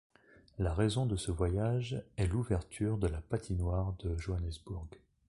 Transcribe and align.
La 0.57 0.73
raison 0.73 1.05
de 1.05 1.15
ce 1.15 1.29
voyage 1.31 2.03
est 2.17 2.25
l'ouverture 2.25 2.97
de 2.97 3.05
la 3.05 3.21
patinoire 3.21 3.93
de 3.99 4.17
Johannesburg. 4.17 4.87